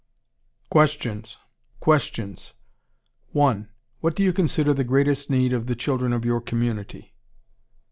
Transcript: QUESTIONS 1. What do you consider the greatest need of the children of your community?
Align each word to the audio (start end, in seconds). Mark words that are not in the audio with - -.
QUESTIONS 0.71 1.37
1. 3.33 3.69
What 3.99 4.15
do 4.15 4.23
you 4.23 4.33
consider 4.33 4.73
the 4.73 4.83
greatest 4.83 5.29
need 5.29 5.53
of 5.53 5.67
the 5.67 5.75
children 5.75 6.11
of 6.11 6.25
your 6.25 6.41
community? 6.41 7.13